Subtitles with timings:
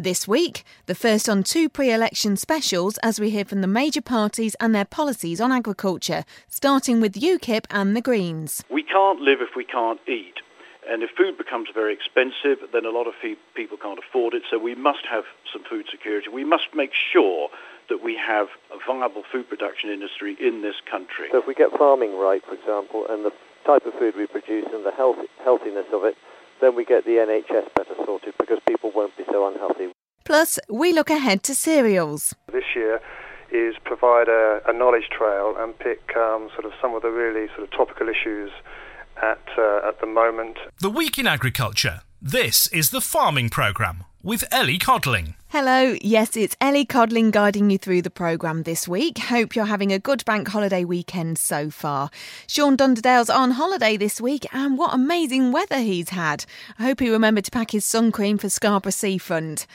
[0.00, 4.00] This week, the first on two pre election specials as we hear from the major
[4.00, 8.62] parties and their policies on agriculture, starting with UKIP and the Greens.
[8.70, 10.34] We can't live if we can't eat.
[10.88, 13.14] And if food becomes very expensive, then a lot of
[13.56, 14.44] people can't afford it.
[14.48, 16.28] So we must have some food security.
[16.28, 17.48] We must make sure
[17.88, 21.26] that we have a viable food production industry in this country.
[21.32, 23.32] So if we get farming right, for example, and the
[23.66, 26.16] type of food we produce and the health, healthiness of it,
[26.60, 29.92] then we get the NHS better sorted because people won't be so unhealthy.
[30.24, 32.34] Plus, we look ahead to cereals.
[32.52, 33.00] This year
[33.50, 37.48] is provide a, a knowledge trail and pick um, sort of some of the really
[37.48, 38.50] sort of topical issues
[39.22, 40.58] at uh, at the moment.
[40.80, 42.02] The week in agriculture.
[42.20, 45.34] This is the farming program with Ellie Codling.
[45.50, 49.16] Hello, yes, it's Ellie Codling guiding you through the programme this week.
[49.16, 52.10] Hope you're having a good bank holiday weekend so far.
[52.46, 56.44] Sean Dunderdale's on holiday this week, and what amazing weather he's had.
[56.78, 59.66] I hope he remembered to pack his sun cream for Scarborough Seafront.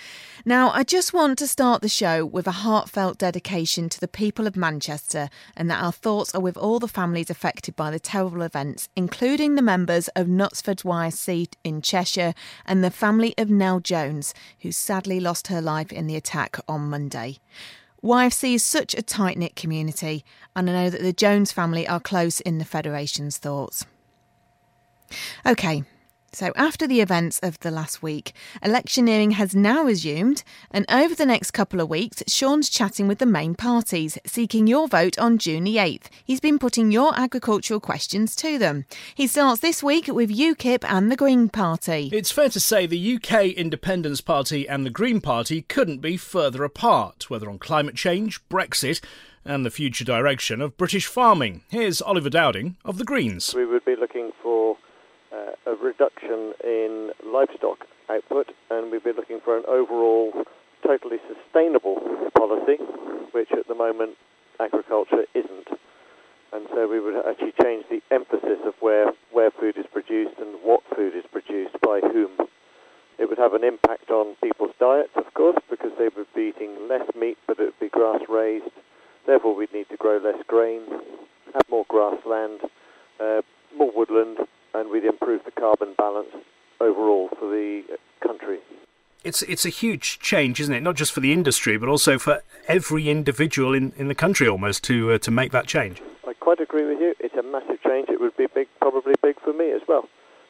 [0.45, 4.45] Now, I just want to start the show with a heartfelt dedication to the people
[4.45, 8.42] of Manchester and that our thoughts are with all the families affected by the terrible
[8.42, 14.36] events, including the members of Knutsford YFC in Cheshire and the family of Nell Jones,
[14.59, 17.39] who sadly lost her life in the attack on Monday.
[18.03, 20.25] YFC is such a tight knit community,
[20.56, 23.86] and I know that the Jones family are close in the Federation's thoughts.
[25.45, 25.84] Okay,
[26.36, 31.25] so, after the events of the last week, electioneering has now resumed, and over the
[31.25, 35.64] next couple of weeks, Sean's chatting with the main parties, seeking your vote on June
[35.64, 36.08] the 8th.
[36.23, 38.86] He's been putting your agricultural questions to them.
[39.14, 42.09] He starts this week with UKIP and the Green Party.
[42.12, 46.64] It's fair to say the UK Independence Party and the Green Party couldn't be further
[46.64, 49.02] apart, whether on climate change, Brexit,
[49.45, 51.64] and the future direction of British farming.
[51.70, 53.53] Here's Oliver Dowding of the Greens.
[53.53, 54.62] We would be looking for
[55.66, 60.32] a reduction in livestock output, and we've been looking for an overall
[60.86, 62.02] totally sustainable
[62.38, 62.78] policy,
[63.32, 64.18] which at the moment
[64.59, 65.68] agriculture isn't.
[66.52, 70.56] And so we would actually change the emphasis of where, where food is produced and
[70.62, 72.31] what food is produced by whom.
[73.18, 76.88] It would have an impact on people's diets, of course, because they would be eating
[76.88, 78.69] less meat, but it would be grass raised.
[79.25, 80.81] Therefore, we'd need to grow less grain,
[81.53, 82.59] have more grassland,
[83.19, 83.42] uh,
[83.75, 84.38] more woodland,
[84.73, 86.29] and we'd improve the carbon balance
[86.79, 87.84] overall for the
[88.22, 88.59] country.
[89.23, 90.81] It's it's a huge change, isn't it?
[90.84, 94.83] Not just for the industry, but also for every individual in, in the country, almost
[94.85, 96.01] to uh, to make that change.
[96.28, 97.16] I quite agree with you.
[97.19, 98.09] It's a massive change.
[98.09, 100.09] It would be big, probably big for me as well,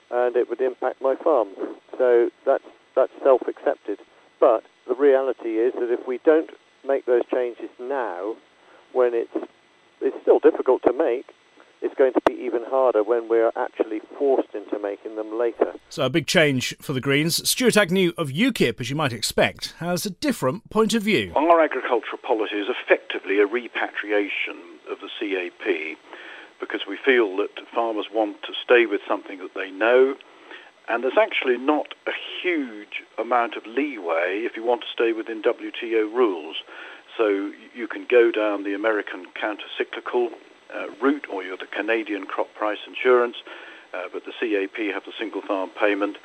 [0.10, 1.50] and it would impact my farm.
[1.98, 2.64] So that's
[2.96, 4.00] that's self-accepted.
[4.40, 6.50] But the reality is that if we don't
[6.86, 8.36] make those changes now,
[8.92, 9.50] when it's
[10.02, 11.28] it's still difficult to make,
[11.84, 15.74] it's going to be even harder when we're actually forced into making them later.
[15.90, 17.48] So, a big change for the Greens.
[17.48, 21.34] Stuart Agnew of UKIP, as you might expect, has a different point of view.
[21.36, 24.58] Our agricultural policy is effectively a repatriation
[24.90, 25.98] of the CAP
[26.60, 30.16] because we feel that farmers want to stay with something that they know.
[30.88, 32.12] And there's actually not a
[32.42, 36.58] huge amount of leeway if you want to stay within WTO rules.
[37.18, 40.30] So you can go down the American counter-cyclical
[40.74, 43.38] uh, route, or you're the Canadian crop price insurance,
[43.94, 46.18] uh, but the CAP have the single farm payment,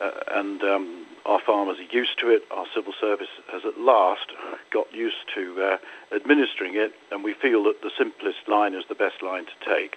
[0.00, 2.42] uh, and um, our farmers are used to it.
[2.50, 4.26] Our civil service has at last
[4.70, 8.94] got used to uh, administering it, and we feel that the simplest line is the
[8.94, 9.96] best line to take.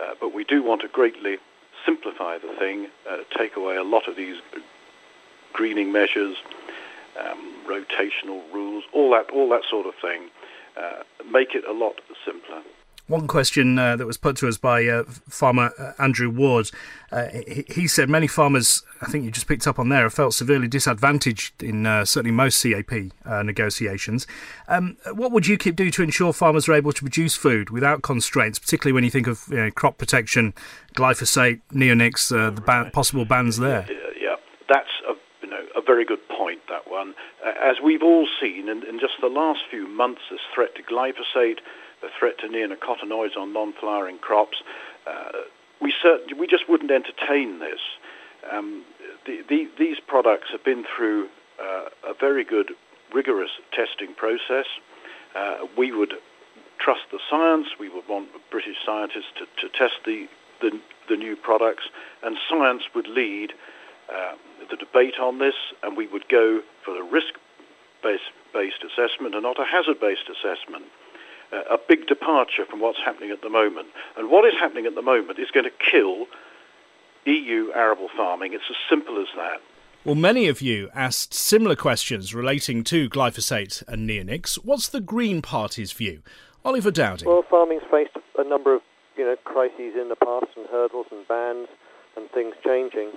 [0.00, 1.36] Uh, but we do want to greatly
[1.84, 4.36] simplify the thing, uh, take away a lot of these
[5.52, 6.36] greening measures,
[7.18, 10.30] um, rotational rules, all that, all that sort of thing.
[11.30, 12.62] make it a lot simpler.
[13.08, 16.70] One question uh, that was put to us by uh, farmer uh, Andrew Ward,
[17.10, 20.12] uh, he, he, said many farmers, I think you just picked up on there, have
[20.12, 22.92] felt severely disadvantaged in uh, certainly most CAP
[23.24, 24.26] uh, negotiations.
[24.68, 28.58] Um, what would UKIP do to ensure farmers are able to produce food without constraints,
[28.58, 30.52] particularly when you think of you know, crop protection,
[30.94, 33.86] glyphosate, neonics, the ban- possible bans there?
[33.88, 34.36] Yeah, yeah.
[34.68, 37.14] that's a, you know, a very good point, that one.
[37.42, 41.60] as we've all seen in, in just the last few months, this threat to glyphosate,
[42.00, 44.62] the threat to neonicotinoids on non-flowering crops.
[45.06, 45.32] Uh,
[45.80, 47.80] we certainly we just wouldn't entertain this.
[48.50, 48.84] Um,
[49.26, 51.28] the, the, these products have been through
[51.60, 52.72] uh, a very good,
[53.12, 54.66] rigorous testing process.
[55.34, 56.14] Uh, we would
[56.78, 57.68] trust the science.
[57.78, 60.28] We would want British scientists to, to test the,
[60.60, 61.84] the, the new products,
[62.22, 63.52] and science would lead
[64.08, 64.34] uh,
[64.70, 69.64] the debate on this, and we would go for a risk-based assessment and not a
[69.64, 70.84] hazard-based assessment
[71.52, 73.88] a big departure from what's happening at the moment.
[74.16, 76.26] And what is happening at the moment is going to kill
[77.24, 78.52] EU arable farming.
[78.52, 79.60] It's as simple as that.
[80.04, 84.54] Well, many of you asked similar questions relating to glyphosate and neonics.
[84.56, 86.22] What's the Green Party's view?
[86.64, 87.26] Oliver Dowding.
[87.26, 88.82] Well, farming's faced a number of
[89.16, 91.68] you know crises in the past and hurdles and bans
[92.16, 93.10] and things changing.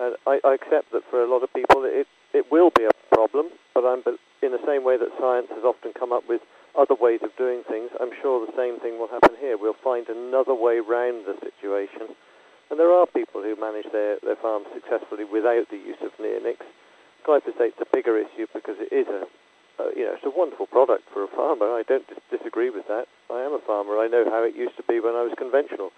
[0.00, 3.14] And I, I accept that for a lot of people it, it will be a
[3.14, 4.02] problem, but I'm
[4.42, 6.40] in the same way that science has often come up with
[6.78, 9.58] other ways of doing things, I'm sure the same thing will happen here.
[9.58, 12.14] We'll find another way round the situation
[12.70, 16.68] and there are people who manage their, their farms successfully without the use of neonics.
[17.24, 19.24] Glyphosate's a bigger issue because it is a,
[19.96, 21.66] you know, it's a wonderful product for a farmer.
[21.66, 23.08] I don't dis- disagree with that.
[23.30, 23.96] I am a farmer.
[23.98, 25.90] I know how it used to be when I was conventional.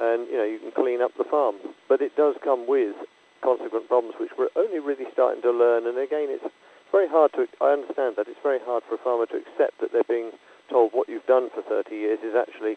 [0.00, 1.56] And, you know, you can clean up the farm.
[1.88, 2.96] But it does come with
[3.40, 5.86] consequent problems which we're only really starting to learn.
[5.86, 6.44] And again, it's
[6.92, 9.92] very hard to, I understand that, it's very hard for a farmer to accept that
[9.92, 10.30] they're being
[10.70, 12.76] told what you've done for 30 years is actually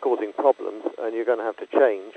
[0.00, 2.14] causing problems and you're going to have to change.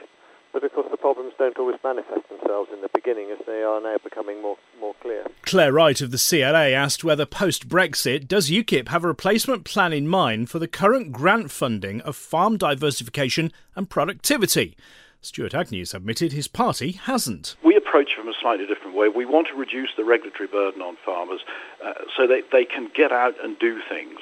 [0.52, 3.80] But of course, the problems don't always manifest themselves in the beginning as they are
[3.82, 5.26] now becoming more, more clear.
[5.44, 9.94] Claire Wright of the CLA asked whether post Brexit, does UKIP have a replacement plan
[9.94, 14.76] in mind for the current grant funding of farm diversification and productivity?
[15.22, 17.56] Stuart Agnew's admitted his party hasn't.
[17.64, 19.10] We approach from a slightly different way.
[19.10, 21.42] We want to reduce the regulatory burden on farmers
[21.84, 24.20] uh, so that they can get out and do things.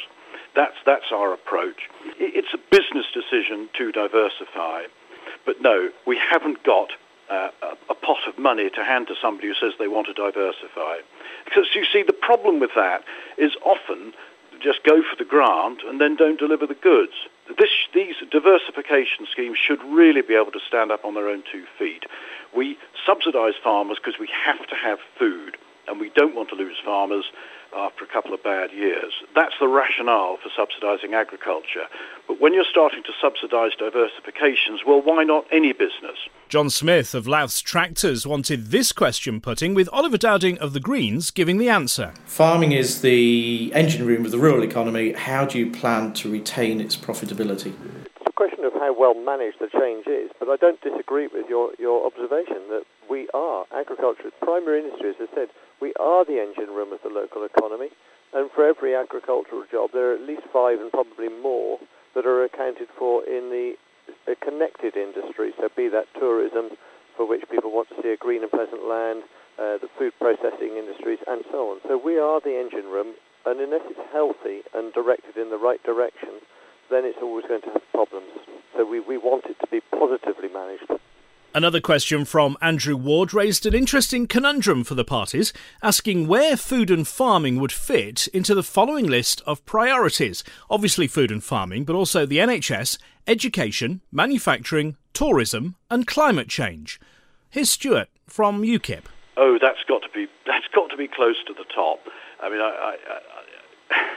[0.56, 1.90] That's, that's our approach.
[2.18, 4.84] It's a business decision to diversify.
[5.46, 6.92] But no, we haven't got
[7.30, 10.14] uh, a, a pot of money to hand to somebody who says they want to
[10.14, 11.04] diversify.
[11.44, 13.04] Because you see, the problem with that
[13.38, 14.14] is often
[14.62, 17.14] just go for the grant and then don't deliver the goods.
[17.58, 21.66] This, these diversification schemes should really be able to stand up on their own two
[21.78, 22.06] feet.
[22.56, 25.58] We subsidise farmers because we have to have food,
[25.88, 27.26] and we don't want to lose farmers
[27.78, 29.14] after a couple of bad years.
[29.36, 31.86] That's the rationale for subsidising agriculture.
[32.28, 36.18] But when you're starting to subsidise diversifications, well, why not any business?
[36.50, 41.30] John Smith of Louth's Tractors wanted this question putting, with Oliver Dowding of the Greens
[41.32, 42.14] giving the answer.
[42.26, 45.14] Farming is the engine room of the rural economy.
[45.14, 47.74] How do you plan to retain its profitability?
[48.16, 51.48] It's a question of how well managed the change is, but I don't disagree with
[51.48, 55.50] your, your observation that we are, agriculture, primary industry, as I said,
[55.88, 57.88] we are the engine room of the local economy,
[58.34, 61.80] and for every agricultural job, there are at least five and probably more
[62.14, 63.72] that are accounted for in the
[64.44, 65.56] connected industry.
[65.56, 66.76] So, be that tourism,
[67.16, 69.24] for which people want to see a green and pleasant land,
[69.56, 71.80] uh, the food processing industries, and so on.
[71.88, 75.82] So, we are the engine room, and unless it's healthy and directed in the right
[75.88, 76.44] direction,
[76.92, 78.36] then it's always going to have problems.
[78.76, 81.00] So, we, we want it to be positively managed.
[81.56, 86.92] Another question from Andrew Ward raised an interesting conundrum for the parties, asking where food
[86.92, 90.44] and farming would fit into the following list of priorities.
[90.70, 97.00] Obviously, food and farming, but also the NHS, education, manufacturing, tourism, and climate change.
[97.50, 99.06] Here's Stuart from UKIP.
[99.38, 102.02] Oh, that's got to be that's got to be close to the top.
[102.42, 104.10] I mean, I, I, I,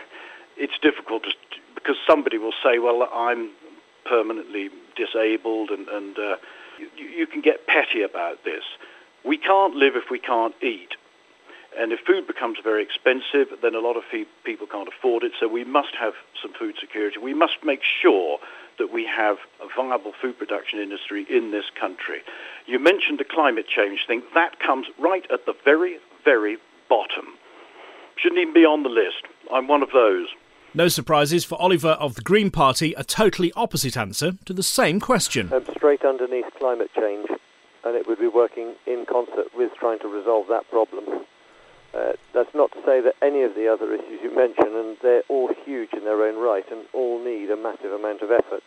[0.56, 1.30] it's difficult to,
[1.74, 3.50] because somebody will say, "Well, I'm
[4.04, 6.36] permanently disabled," and and uh,
[6.96, 8.64] you, can get petty about this.
[9.24, 10.90] We can't live if we can't eat.
[11.78, 14.02] And if food becomes very expensive, then a lot of
[14.44, 15.32] people can't afford it.
[15.38, 17.18] So we must have some food security.
[17.18, 18.38] We must make sure
[18.78, 22.22] that we have a viable food production industry in this country.
[22.66, 24.22] You mentioned the climate change thing.
[24.34, 27.26] That comes right at the very, very bottom.
[28.16, 29.22] Shouldn't even be on the list.
[29.52, 30.28] I'm one of those.
[30.72, 35.00] No surprises for Oliver of the Green Party, a totally opposite answer to the same
[35.00, 35.52] question.
[35.52, 37.26] Um, straight underneath climate change,
[37.82, 41.26] and it would be working in concert with trying to resolve that problem.
[41.92, 45.24] Uh, that's not to say that any of the other issues you mentioned, and they're
[45.28, 48.62] all huge in their own right and all need a massive amount of effort.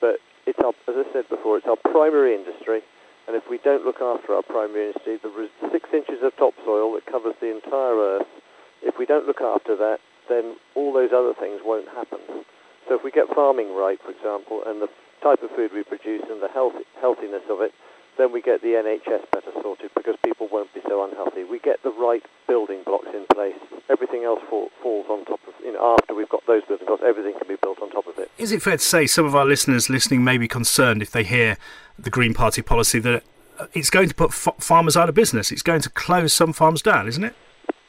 [0.00, 2.80] But it's our, as I said before, it's our primary industry,
[3.26, 7.06] and if we don't look after our primary industry, the six inches of topsoil that
[7.06, 8.30] covers the entire earth,
[8.82, 12.20] if we don't look after that, then all those other things won't happen.
[12.88, 14.88] So if we get farming right, for example, and the
[15.22, 17.72] type of food we produce and the health, healthiness of it,
[18.16, 21.42] then we get the NHS better sorted because people won't be so unhealthy.
[21.44, 23.56] We get the right building blocks in place.
[23.90, 27.02] Everything else fall, falls on top of, you know, after we've got those building blocks,
[27.04, 28.30] everything can be built on top of it.
[28.38, 31.24] Is it fair to say some of our listeners listening may be concerned if they
[31.24, 31.56] hear
[31.98, 33.24] the Green Party policy that
[33.72, 35.50] it's going to put f- farmers out of business?
[35.50, 37.34] It's going to close some farms down, isn't it?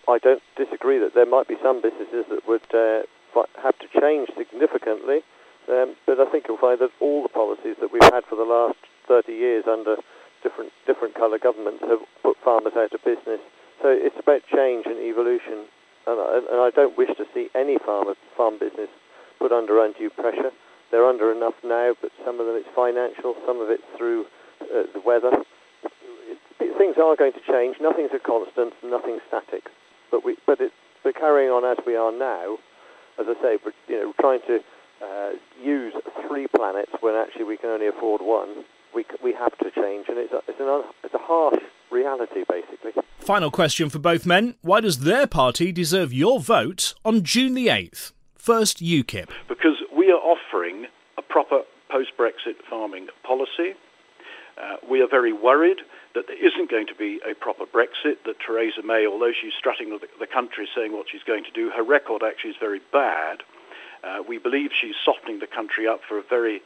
[0.08, 3.04] I don't disagree that there might be some businesses that would uh,
[3.62, 5.22] have to change significantly,
[5.70, 8.46] um, but I think you'll find that all the policies that we've had for the
[8.46, 9.98] last 30 years under
[10.44, 13.42] different different colour governments have put farmers out of business.
[13.82, 15.66] So it's about change and evolution,
[16.06, 18.90] and I, and I don't wish to see any farmer farm business
[19.40, 20.52] put under undue pressure.
[20.92, 24.26] They're under enough now, but some of them it's financial, some of it's through
[24.62, 25.34] uh, the weather.
[26.30, 26.38] It,
[26.78, 27.78] things things are going to change.
[27.82, 29.66] Nothing's a constant, nothing's static.
[30.12, 30.72] But we, but it,
[31.04, 32.58] but carrying on as we are now,
[33.20, 33.58] as I say,
[33.88, 34.60] you know, trying to
[35.04, 35.32] uh,
[35.62, 35.94] use
[36.28, 40.18] three planets when actually we can only afford one, we we have to change, and
[40.18, 42.92] it's a, it's an it's a harsh reality basically.
[43.20, 47.70] Final question for both men: Why does their party deserve your vote on June the
[47.70, 48.14] eighth?
[48.36, 49.30] First, UKIP.
[49.48, 50.86] Because we are offering
[51.18, 53.74] a proper post-Brexit farming policy.
[54.62, 55.80] Uh, we are very worried
[56.15, 59.89] that there isn't going to be a proper Brexit, that Theresa May, although she's strutting
[59.89, 63.43] the, country saying what she's going to do, her record actually is very bad.
[64.03, 66.62] Uh, we believe she's softening the country up for a very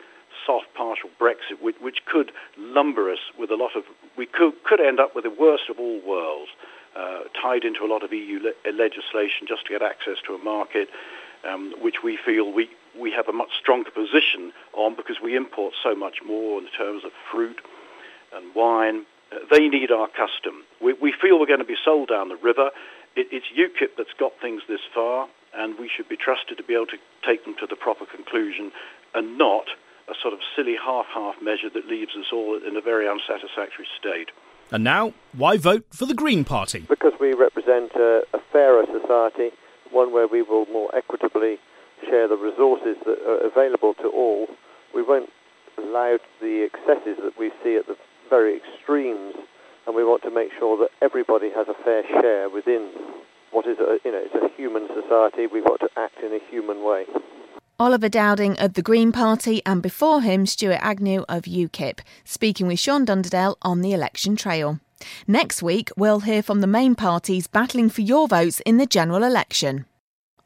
[0.45, 3.83] soft partial Brexit, which, which could lumber us with a lot of,
[4.17, 6.51] we could, could end up with the worst of all worlds,
[6.95, 10.43] uh, tied into a lot of EU le- legislation just to get access to a
[10.43, 10.89] market,
[11.47, 15.73] um, which we feel we, we have a much stronger position on because we import
[15.81, 17.61] so much more in terms of fruit
[18.33, 19.05] and wine
[19.51, 20.63] they need our custom.
[20.81, 22.71] We, we feel we're going to be sold down the river.
[23.15, 26.73] It, it's UKIP that's got things this far, and we should be trusted to be
[26.73, 28.71] able to take them to the proper conclusion
[29.13, 29.65] and not
[30.09, 34.29] a sort of silly half-half measure that leaves us all in a very unsatisfactory state.
[34.71, 36.85] And now, why vote for the Green Party?
[36.87, 39.49] Because we represent a, a fairer society,
[39.91, 41.57] one where we will more equitably
[42.07, 44.47] share the resources that are available to all.
[44.93, 45.29] We won't
[45.77, 47.97] allow the excesses that we see at the
[48.29, 49.35] very extremes,
[49.85, 52.91] and we want to make sure that everybody has a fair share within
[53.51, 55.47] what is a you know it's a human society.
[55.47, 57.05] We've got to act in a human way.
[57.79, 62.77] Oliver Dowding of the Green Party and before him Stuart Agnew of UKIP, speaking with
[62.77, 64.79] Sean Dunderdale on the election trail.
[65.27, 69.23] Next week, we'll hear from the main parties battling for your votes in the general
[69.23, 69.85] election.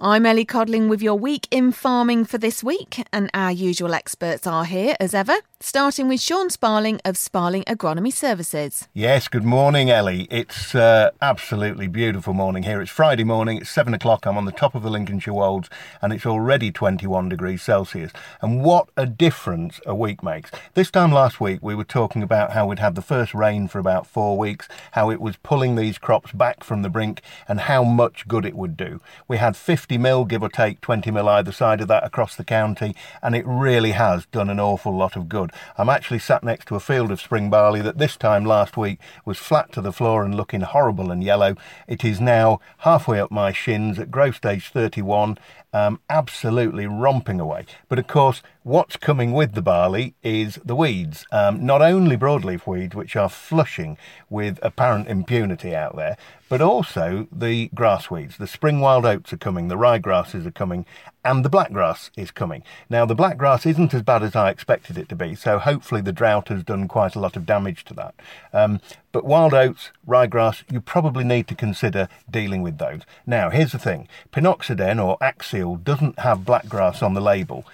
[0.06, 4.46] I'm Ellie Codling with your week in farming for this week, and our usual experts
[4.46, 8.90] are here as ever starting with Sean Sparling of Sparling Agronomy Services.
[8.94, 10.28] Yes, good morning, Ellie.
[10.30, 12.82] It's uh, absolutely beautiful morning here.
[12.82, 14.26] It's Friday morning, it's seven o'clock.
[14.26, 15.70] I'm on the top of the Lincolnshire Wolds,
[16.02, 18.12] and it's already 21 degrees Celsius.
[18.42, 20.52] And what a difference a week makes.
[20.74, 23.80] This time last week, we were talking about how we'd had the first rain for
[23.80, 27.86] about four weeks, how it was pulling these crops back from the brink, and how
[27.86, 29.00] much good it would do.
[29.30, 32.44] We had 50 mil, give or take 20 mil either side of that across the
[32.44, 35.52] county, and it really has done an awful lot of good.
[35.78, 39.00] I'm actually sat next to a field of spring barley that this time last week
[39.26, 41.56] was flat to the floor and looking horrible and yellow.
[41.88, 45.38] It is now halfway up my shins at growth stage 31
[45.74, 47.66] um, absolutely romping away.
[47.90, 51.26] But of course, what's coming with the barley is the weeds.
[51.32, 53.98] Um, not only broadleaf weeds, which are flushing
[54.30, 58.38] with apparent impunity out there, but also the grass weeds.
[58.38, 60.86] The spring wild oats are coming, the ryegrasses are coming,
[61.24, 62.64] and the blackgrass is coming.
[62.90, 66.12] Now, the blackgrass isn't as bad as I expected it to be, so hopefully the
[66.12, 68.16] drought has done quite a lot of damage to that.
[68.52, 73.02] Um, but wild oats, ryegrass, you probably need to consider dealing with those.
[73.26, 77.66] Now, here's the thing Pinoxaden or Axial doesn't have blackgrass on the label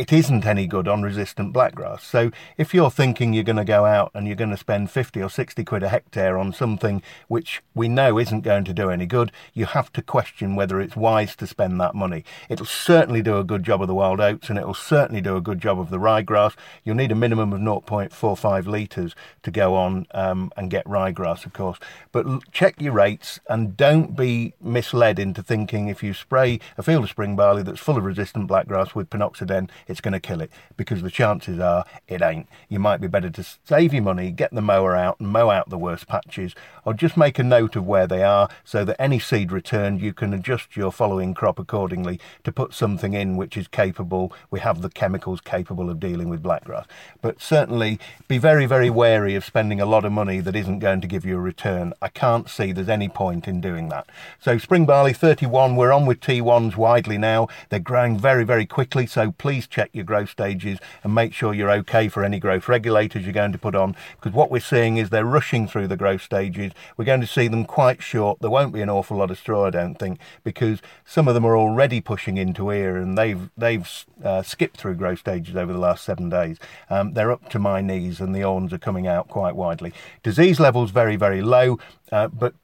[0.00, 2.00] it isn't any good on resistant blackgrass.
[2.00, 5.20] So if you're thinking you're going to go out and you're going to spend 50
[5.20, 9.04] or 60 quid a hectare on something which we know isn't going to do any
[9.04, 12.24] good, you have to question whether it's wise to spend that money.
[12.48, 15.42] It'll certainly do a good job of the wild oats and it'll certainly do a
[15.42, 16.54] good job of the ryegrass.
[16.82, 21.52] You'll need a minimum of 0.45 litres to go on um, and get ryegrass, of
[21.52, 21.76] course.
[22.10, 27.04] But check your rates and don't be misled into thinking if you spray a field
[27.04, 30.50] of spring barley that's full of resistant blackgrass with pinoxaden, it's going to kill it
[30.76, 32.48] because the chances are it ain't.
[32.68, 35.68] You might be better to save your money, get the mower out and mow out
[35.68, 36.54] the worst patches,
[36.84, 40.12] or just make a note of where they are so that any seed returned you
[40.12, 44.32] can adjust your following crop accordingly to put something in which is capable.
[44.50, 46.86] We have the chemicals capable of dealing with blackgrass.
[47.20, 51.00] But certainly be very, very wary of spending a lot of money that isn't going
[51.00, 51.92] to give you a return.
[52.00, 54.06] I can't see there's any point in doing that.
[54.40, 57.48] So spring barley 31, we're on with T1s widely now.
[57.68, 61.70] They're growing very, very quickly, so please check your growth stages and make sure you're
[61.70, 65.10] okay for any growth regulators you're going to put on because what we're seeing is
[65.10, 66.72] they're rushing through the growth stages.
[66.96, 68.40] We're going to see them quite short.
[68.40, 71.44] There won't be an awful lot of straw, I don't think, because some of them
[71.44, 73.88] are already pushing into ear and they've they've
[74.22, 76.58] uh, skipped through growth stages over the last seven days.
[76.90, 79.92] Um, they're up to my knees and the awns are coming out quite widely.
[80.22, 81.78] Disease levels very very low,
[82.12, 82.54] uh, but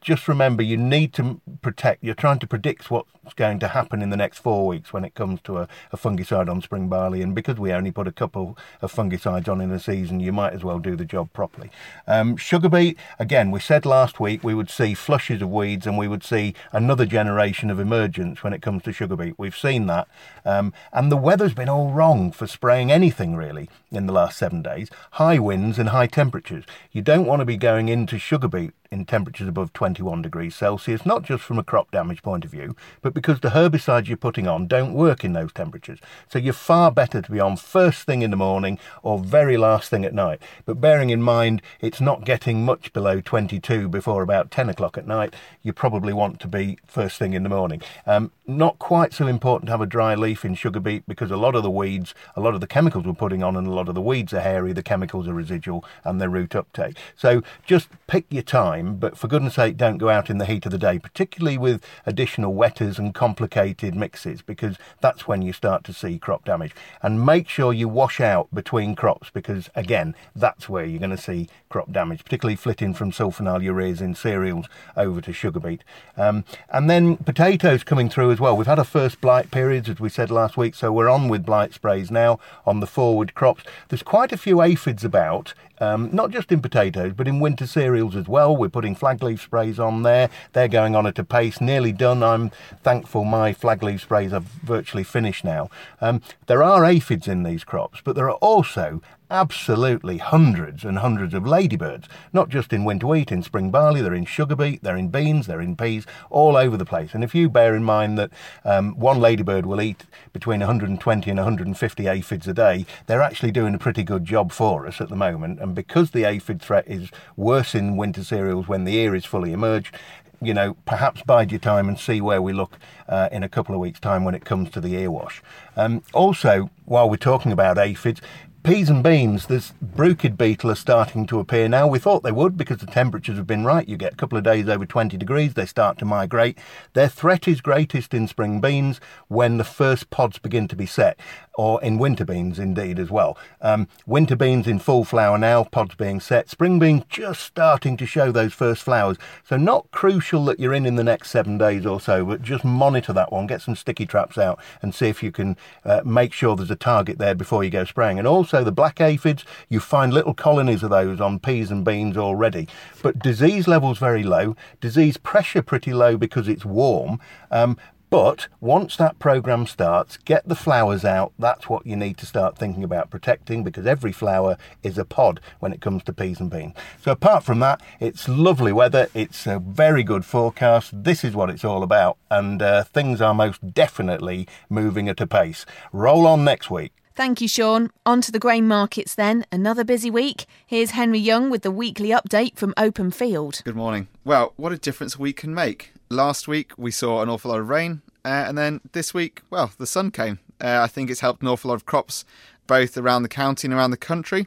[0.00, 4.10] just remember you need to protect, you're trying to predict what's going to happen in
[4.10, 7.22] the next four weeks when it comes to a, a fungicide on spring barley.
[7.22, 10.52] And because we only put a couple of fungicides on in a season, you might
[10.52, 11.70] as well do the job properly.
[12.06, 15.96] Um, sugar beet, again, we said last week we would see flushes of weeds and
[15.96, 19.38] we would see another generation of emergence when it comes to sugar beet.
[19.38, 20.08] We've seen that.
[20.44, 24.62] Um, and the weather's been all wrong for spraying anything really in the last seven
[24.62, 24.90] days.
[25.12, 26.64] High winds and high temperatures.
[26.90, 31.06] You don't want to be going into sugar beet in temperatures above 21 degrees Celsius,
[31.06, 34.48] not just from a crop damage point of view, but because the herbicides you're putting
[34.48, 36.00] on don't work in those temperatures.
[36.28, 39.90] So you're far better to be on first thing in the morning or very last
[39.90, 40.42] thing at night.
[40.64, 45.06] But bearing in mind it's not getting much below 22 before about 10 o'clock at
[45.06, 47.82] night, you probably want to be first thing in the morning.
[48.06, 51.36] Um, not quite so important to have a dry leaf in sugar beet because a
[51.36, 53.88] lot of the weeds, a lot of the chemicals we're putting on, and a lot
[53.88, 56.96] of the weeds are hairy, the chemicals are residual, and their root uptake.
[57.14, 60.46] So just pick your time time, but for goodness sake, don't go out in the
[60.46, 65.52] heat of the day, particularly with additional wetters and complicated mixes, because that's when you
[65.52, 66.74] start to see crop damage.
[67.02, 71.16] And make sure you wash out between crops, because again, that's where you're going to
[71.16, 75.82] see crop damage, particularly flitting from sulfonyl ureas in cereals over to sugar beet.
[76.18, 78.54] Um, and then potatoes coming through as well.
[78.54, 81.46] We've had a first blight period, as we said last week, so we're on with
[81.46, 83.64] blight sprays now on the forward crops.
[83.88, 88.14] There's quite a few aphids about um, not just in potatoes, but in winter cereals
[88.14, 88.54] as well.
[88.54, 90.28] We're putting flag leaf sprays on there.
[90.52, 92.22] They're going on at a pace, nearly done.
[92.22, 92.50] I'm
[92.82, 95.70] thankful my flag leaf sprays are virtually finished now.
[96.00, 99.00] Um, there are aphids in these crops, but there are also
[99.30, 104.14] absolutely hundreds and hundreds of ladybirds, not just in winter wheat, in spring barley, they're
[104.14, 107.14] in sugar beet, they're in beans, they're in peas, all over the place.
[107.14, 108.30] And if you bear in mind that
[108.64, 113.74] um, one ladybird will eat between 120 and 150 aphids a day, they're actually doing
[113.74, 115.60] a pretty good job for us at the moment.
[115.60, 119.52] And because the aphid threat is worse in winter cereals when the ear is fully
[119.52, 119.94] emerged,
[120.42, 123.74] you know, perhaps bide your time and see where we look uh, in a couple
[123.74, 125.42] of weeks' time when it comes to the ear wash.
[125.76, 128.22] Um, also, while we're talking about aphids,
[128.62, 131.86] Peas and beans, this bruchid beetle are starting to appear now.
[131.86, 133.88] We thought they would because the temperatures have been right.
[133.88, 136.58] You get a couple of days over 20 degrees, they start to migrate.
[136.92, 141.18] Their threat is greatest in spring beans when the first pods begin to be set,
[141.60, 143.36] or in winter beans indeed as well.
[143.60, 146.48] Um, winter beans in full flower now, pods being set.
[146.48, 149.18] Spring beans just starting to show those first flowers.
[149.44, 152.64] So not crucial that you're in in the next seven days or so, but just
[152.64, 156.32] monitor that one, get some sticky traps out and see if you can uh, make
[156.32, 158.18] sure there's a target there before you go spraying.
[158.18, 162.16] And also the black aphids, you find little colonies of those on peas and beans
[162.16, 162.68] already.
[163.02, 167.20] But disease levels very low, disease pressure pretty low because it's warm.
[167.50, 167.76] Um,
[168.10, 171.32] but once that program starts, get the flowers out.
[171.38, 175.40] That's what you need to start thinking about protecting because every flower is a pod
[175.60, 176.74] when it comes to peas and beans.
[177.00, 179.08] So, apart from that, it's lovely weather.
[179.14, 181.04] It's a very good forecast.
[181.04, 182.18] This is what it's all about.
[182.30, 185.64] And uh, things are most definitely moving at a pace.
[185.92, 186.92] Roll on next week.
[187.14, 187.90] Thank you, Sean.
[188.06, 189.44] On to the grain markets then.
[189.52, 190.46] Another busy week.
[190.66, 193.62] Here's Henry Young with the weekly update from Open Field.
[193.64, 194.08] Good morning.
[194.24, 195.92] Well, what a difference a week can make.
[196.10, 199.72] Last week we saw an awful lot of rain, uh, and then this week, well,
[199.78, 200.40] the sun came.
[200.60, 202.24] Uh, I think it's helped an awful lot of crops,
[202.66, 204.46] both around the county and around the country.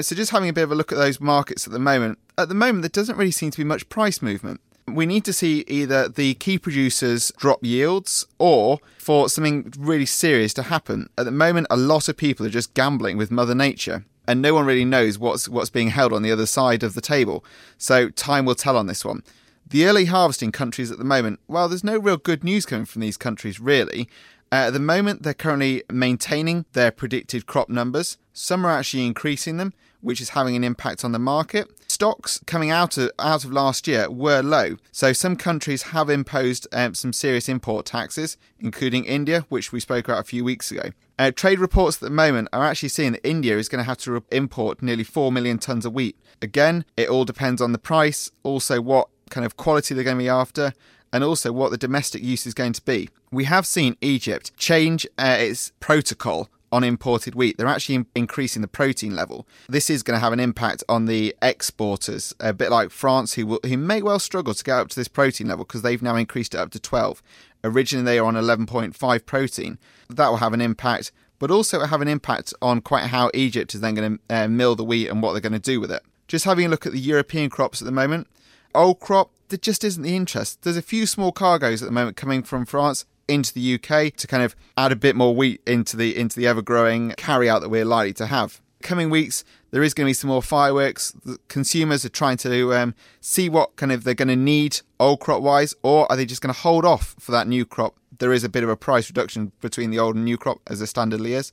[0.00, 2.18] So, just having a bit of a look at those markets at the moment.
[2.38, 5.32] At the moment, there doesn't really seem to be much price movement we need to
[5.32, 11.08] see either the key producers drop yields or for something really serious to happen.
[11.16, 14.04] At the moment, a lot of people are just gambling with Mother Nature.
[14.26, 17.02] And no one really knows what's what's being held on the other side of the
[17.02, 17.44] table.
[17.76, 19.22] So time will tell on this one.
[19.66, 23.00] The early harvesting countries at the moment, well, there's no real good news coming from
[23.00, 24.08] these countries, really.
[24.52, 28.18] Uh, at the moment, they're currently maintaining their predicted crop numbers.
[28.32, 32.70] Some are actually increasing them, which is having an impact on the market stocks coming
[32.70, 34.76] out of out of last year were low.
[34.92, 40.08] So some countries have imposed um, some serious import taxes, including India, which we spoke
[40.08, 40.90] about a few weeks ago.
[41.18, 43.98] Uh, trade reports at the moment are actually seeing that India is going to have
[43.98, 46.18] to re- import nearly 4 million tonnes of wheat.
[46.42, 50.22] Again, it all depends on the price, also what kind of quality they're going to
[50.22, 50.72] be after,
[51.12, 53.10] and also what the domestic use is going to be.
[53.30, 57.56] We have seen Egypt change uh, its protocol on imported wheat.
[57.56, 59.46] They're actually increasing the protein level.
[59.68, 63.46] This is going to have an impact on the exporters, a bit like France, who
[63.46, 66.16] will, who may well struggle to get up to this protein level because they've now
[66.16, 67.22] increased it up to 12.
[67.62, 69.78] Originally, they are on 11.5 protein.
[70.08, 73.80] That will have an impact, but also have an impact on quite how Egypt is
[73.80, 76.02] then going to uh, mill the wheat and what they're going to do with it.
[76.26, 78.26] Just having a look at the European crops at the moment,
[78.74, 80.62] old crop, there just isn't the interest.
[80.62, 84.26] There's a few small cargoes at the moment coming from France into the UK to
[84.26, 87.62] kind of add a bit more wheat into the into the ever growing carry out
[87.62, 88.60] that we're likely to have.
[88.82, 91.12] Coming weeks, there is going to be some more fireworks.
[91.24, 95.20] The consumers are trying to um, see what kind of they're going to need old
[95.20, 97.96] crop wise, or are they just going to hold off for that new crop?
[98.18, 100.80] There is a bit of a price reduction between the old and new crop, as
[100.80, 101.50] there standardly is.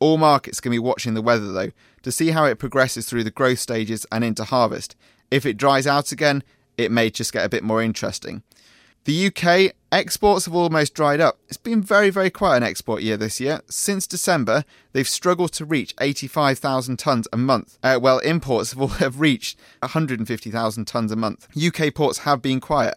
[0.00, 1.70] All markets can be watching the weather though
[2.02, 4.96] to see how it progresses through the growth stages and into harvest.
[5.30, 6.42] If it dries out again,
[6.76, 8.42] it may just get a bit more interesting.
[9.04, 11.38] The UK exports have almost dried up.
[11.48, 13.60] It's been very, very quiet an export year this year.
[13.68, 17.78] Since December, they've struggled to reach 85,000 tonnes a month.
[17.82, 21.48] Uh, well, imports have all have reached 150,000 tonnes a month.
[21.56, 22.96] UK ports have been quiet.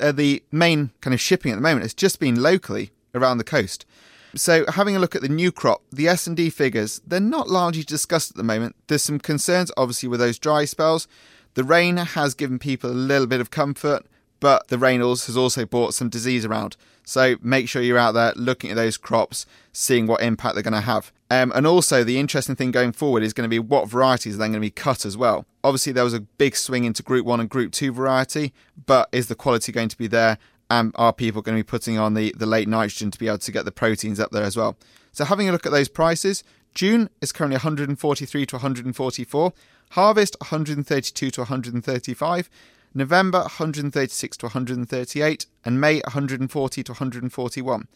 [0.00, 3.44] Uh, the main kind of shipping at the moment has just been locally around the
[3.44, 3.86] coast.
[4.34, 8.32] So, having a look at the new crop, the S&D figures, they're not largely discussed
[8.32, 8.74] at the moment.
[8.88, 11.06] There's some concerns obviously with those dry spells.
[11.54, 14.06] The rain has given people a little bit of comfort
[14.44, 16.76] but the rain also has also brought some disease around.
[17.02, 20.74] So make sure you're out there looking at those crops, seeing what impact they're going
[20.74, 21.12] to have.
[21.30, 24.38] Um, and also, the interesting thing going forward is going to be what varieties are
[24.38, 25.46] then going to be cut as well.
[25.64, 28.52] Obviously, there was a big swing into Group 1 and Group 2 variety,
[28.84, 30.36] but is the quality going to be there?
[30.68, 33.38] And are people going to be putting on the, the late nitrogen to be able
[33.38, 34.76] to get the proteins up there as well?
[35.12, 39.52] So, having a look at those prices, June is currently 143 to 144,
[39.90, 42.50] harvest 132 to 135,
[42.94, 47.88] November 136 to 138, and May 140 to 141.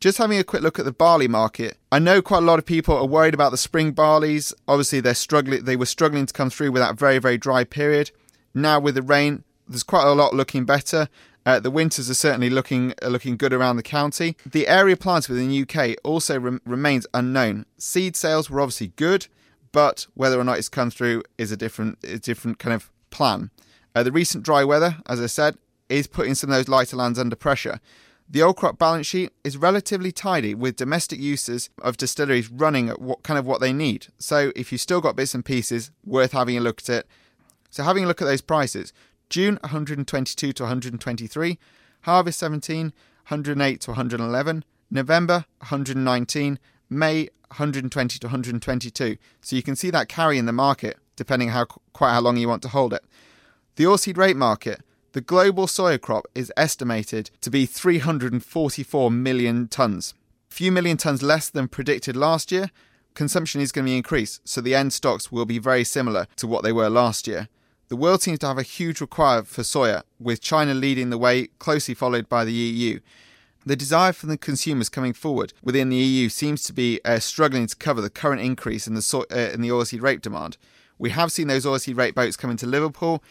[0.00, 1.76] Just having a quick look at the barley market.
[1.92, 4.52] I know quite a lot of people are worried about the spring barleys.
[4.66, 5.64] Obviously, they're struggling.
[5.64, 8.10] They were struggling to come through with that very, very dry period.
[8.54, 11.08] Now with the rain, there's quite a lot looking better.
[11.46, 14.36] Uh, the winters are certainly looking uh, looking good around the county.
[14.46, 17.66] The area planted within the UK also re- remains unknown.
[17.76, 19.26] Seed sales were obviously good,
[19.72, 23.50] but whether or not it's come through is a different a different kind of plan.
[23.94, 25.56] Uh, the recent dry weather, as I said,
[25.88, 27.80] is putting some of those lighter lands under pressure.
[28.28, 33.00] The old crop balance sheet is relatively tidy with domestic uses of distilleries running at
[33.00, 34.06] what kind of what they need.
[34.18, 37.06] So if you've still got bits and pieces, worth having a look at it.
[37.68, 38.92] So having a look at those prices,
[39.34, 41.58] June 122 to 123,
[42.02, 42.92] Harvest 17
[43.26, 49.16] 108 to 111, November 119, May 120 to 122.
[49.40, 52.46] So you can see that carry in the market depending how quite how long you
[52.46, 53.02] want to hold it.
[53.74, 54.82] The oilseed rape market,
[55.14, 60.14] the global soya crop is estimated to be 344 million tonnes.
[60.48, 62.70] A few million tonnes less than predicted last year.
[63.14, 66.46] Consumption is going to be increased, so the end stocks will be very similar to
[66.46, 67.48] what they were last year.
[67.88, 71.48] The world seems to have a huge requirement for soya, with China leading the way,
[71.58, 73.00] closely followed by the EU.
[73.66, 77.66] The desire for the consumers coming forward within the EU seems to be uh, struggling
[77.66, 80.56] to cover the current increase in the so- uh, in the oilseed rape demand.
[80.98, 83.22] We have seen those oilseed rape boats come into Liverpool,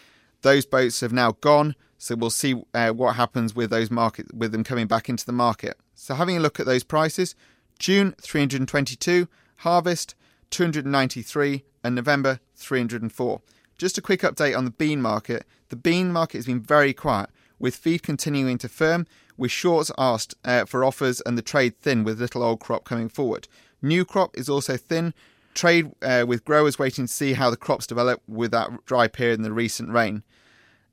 [0.41, 4.51] those boats have now gone, so we'll see uh, what happens with those market with
[4.51, 5.77] them coming back into the market.
[5.95, 7.35] So having a look at those prices,
[7.79, 10.15] June 322, harvest
[10.49, 13.41] 293, and November 304.
[13.83, 15.45] Just a quick update on the bean market.
[15.67, 20.35] The bean market has been very quiet, with feed continuing to firm, with shorts asked
[20.45, 23.49] uh, for offers and the trade thin with little old crop coming forward.
[23.81, 25.13] New crop is also thin,
[25.53, 29.39] trade uh, with growers waiting to see how the crops develop with that dry period
[29.39, 30.23] and the recent rain.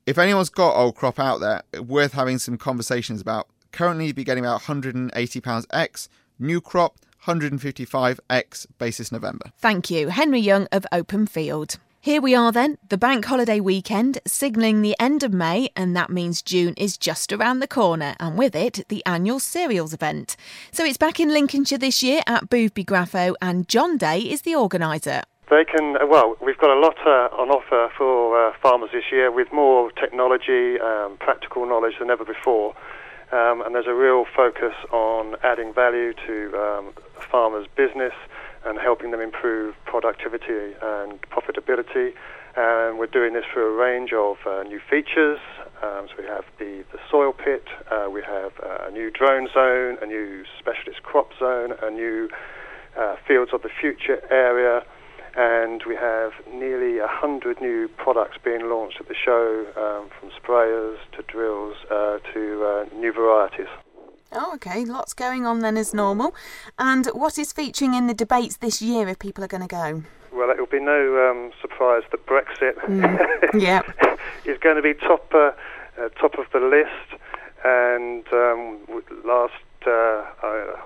[0.05, 3.47] If anyone's got old crop out there, worth having some conversations about.
[3.71, 9.53] Currently, you'd be getting about £180 X, new crop 155 X basis November.
[9.59, 11.79] Thank you, Henry Young of Open Field.
[12.03, 16.09] Here we are then, the bank holiday weekend, signalling the end of May, and that
[16.09, 20.35] means June is just around the corner, and with it, the annual cereals event.
[20.71, 24.55] So it's back in Lincolnshire this year at Boothby Graffoe, and John Day is the
[24.55, 25.21] organiser.
[25.51, 29.11] They can, uh, well, we've got a lot uh, on offer for uh, farmers this
[29.11, 32.73] year with more technology, um, practical knowledge than ever before.
[33.31, 36.93] Um, and there's a real focus on adding value to um,
[37.29, 38.13] farmers' business
[38.65, 42.13] and helping them improve productivity and profitability.
[42.55, 45.39] And we're doing this through a range of uh, new features.
[45.81, 49.47] Um, so we have the, the soil pit, uh, we have uh, a new drone
[49.53, 52.29] zone, a new specialist crop zone, a new
[52.97, 54.83] uh, fields of the future area,
[55.35, 60.97] and we have nearly 100 new products being launched at the show, um, from sprayers
[61.15, 63.71] to drills uh, to uh, new varieties.
[64.33, 64.85] Oh, okay.
[64.85, 66.33] Lots going on then as normal.
[66.79, 70.03] And what is featuring in the debates this year if people are going to go?
[70.33, 73.61] Well, it will be no um, surprise that Brexit mm.
[73.61, 73.81] yeah.
[74.45, 75.51] is going to be top uh,
[75.99, 77.21] uh, top of the list.
[77.63, 78.79] And um,
[79.25, 79.53] last,
[79.85, 80.23] uh,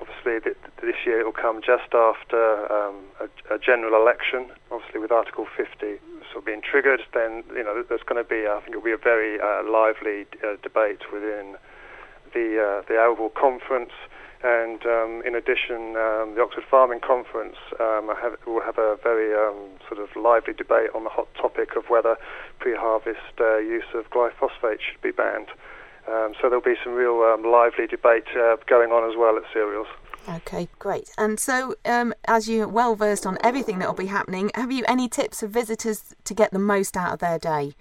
[0.01, 4.49] obviously, th- this year it will come just after um, a, a, general election.
[4.71, 5.99] Obviously, with Article 50
[6.31, 8.83] sort of being triggered, then you know there's going to be, I think, it will
[8.83, 11.55] be a very uh, lively uh, debate within
[12.35, 13.95] the uh, the Oval Conference,
[14.43, 19.33] And um, in addition, um, the Oxford Farming Conference um, have, will have a very
[19.33, 19.57] um,
[19.89, 22.15] sort of lively debate on the hot topic of whether
[22.59, 25.49] pre-harvest uh, use of glyphosate should be banned.
[26.07, 29.87] Um, so there'll be some real lively debate uh, going on as well at cereals.
[30.29, 31.09] Okay, great.
[31.17, 34.83] And so, um, as you're well versed on everything that will be happening, have you
[34.87, 37.73] any tips for visitors to get the most out of their day?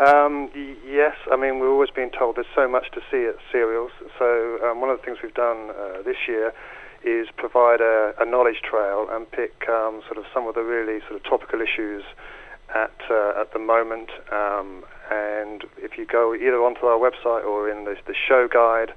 [0.00, 0.48] Um,
[0.88, 3.92] yes, I mean, we're always being told there's so much to see at cereals.
[4.18, 6.54] So, um, one of the things we've done uh, this year
[7.04, 11.00] is provide a, a knowledge trail and pick um, sort of some of the really
[11.00, 12.02] sort of topical issues
[12.74, 14.08] at uh, at the moment.
[14.32, 18.94] Um, and if you go either onto our website or in the, the show guide,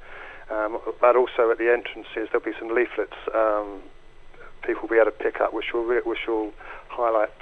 [0.50, 3.82] um, but also at the entrances, there'll be some leaflets um,
[4.63, 6.54] people will be able to pick up, which will re- which will
[6.88, 7.36] highlight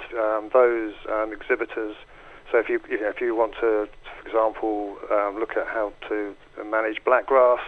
[0.52, 0.94] those
[1.30, 1.94] exhibitors.
[2.52, 3.88] So if you, if you want to,
[4.20, 7.64] for example, um, look at how to manage blackgrass,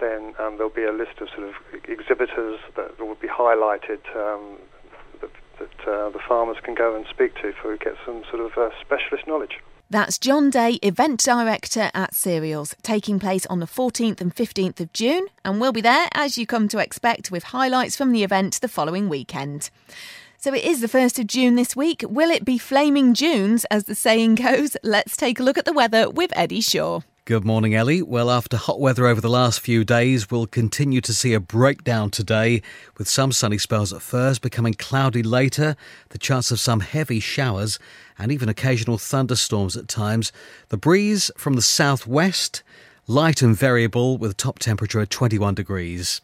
[0.00, 1.54] then um, there'll be a list of sort of
[1.86, 4.56] exhibitors that will be highlighted um,
[5.20, 8.56] that, that uh, the farmers can go and speak to for get some sort of
[8.56, 9.60] uh, specialist knowledge.
[9.90, 14.90] That's John Day, Event Director at Cereals, taking place on the 14th and 15th of
[14.94, 18.58] June, and we'll be there, as you come to expect, with highlights from the event
[18.62, 19.68] the following weekend.
[20.44, 22.04] So it is the 1st of June this week.
[22.06, 24.76] Will it be flaming Junes, as the saying goes?
[24.82, 27.00] Let's take a look at the weather with Eddie Shaw.
[27.24, 28.02] Good morning, Ellie.
[28.02, 32.10] Well, after hot weather over the last few days, we'll continue to see a breakdown
[32.10, 32.60] today,
[32.98, 35.76] with some sunny spells at first, becoming cloudy later,
[36.10, 37.78] the chance of some heavy showers,
[38.18, 40.30] and even occasional thunderstorms at times.
[40.68, 42.62] The breeze from the southwest,
[43.06, 46.20] light and variable, with top temperature at 21 degrees.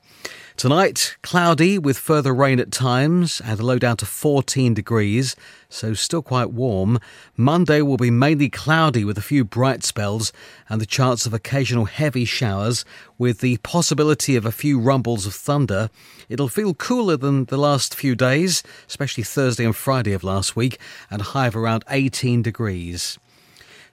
[0.56, 5.34] Tonight, cloudy with further rain at times and a low down to 14 degrees,
[5.70, 6.98] so still quite warm.
[7.34, 10.34] Monday will be mainly cloudy with a few bright spells
[10.68, 12.84] and the chance of occasional heavy showers
[13.16, 15.88] with the possibility of a few rumbles of thunder.
[16.28, 20.78] It'll feel cooler than the last few days, especially Thursday and Friday of last week,
[21.10, 23.18] and high of around 18 degrees.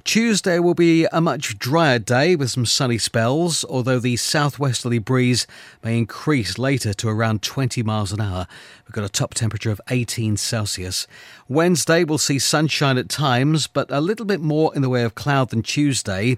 [0.07, 5.45] Tuesday will be a much drier day with some sunny spells, although the southwesterly breeze
[5.83, 8.47] may increase later to around 20 miles an hour.
[8.85, 11.07] We've got a top temperature of 18 Celsius.
[11.49, 15.13] Wednesday will see sunshine at times, but a little bit more in the way of
[15.13, 16.37] cloud than Tuesday.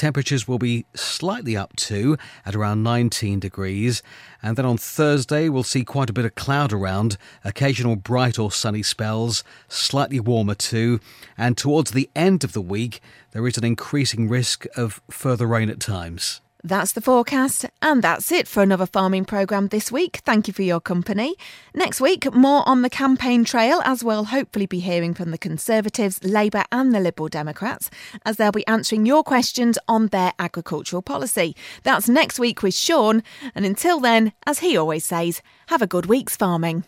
[0.00, 4.02] Temperatures will be slightly up to at around 19 degrees.
[4.42, 8.50] And then on Thursday, we'll see quite a bit of cloud around, occasional bright or
[8.50, 11.00] sunny spells, slightly warmer too.
[11.36, 15.68] And towards the end of the week, there is an increasing risk of further rain
[15.68, 16.40] at times.
[16.62, 20.20] That's the forecast, and that's it for another farming programme this week.
[20.26, 21.36] Thank you for your company.
[21.74, 26.22] Next week, more on the campaign trail, as we'll hopefully be hearing from the Conservatives,
[26.22, 27.90] Labour, and the Liberal Democrats,
[28.26, 31.56] as they'll be answering your questions on their agricultural policy.
[31.82, 33.22] That's next week with Sean,
[33.54, 36.84] and until then, as he always says, have a good week's farming.